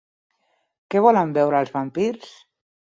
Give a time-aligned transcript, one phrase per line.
[0.95, 2.35] Què volen beure els vampirs?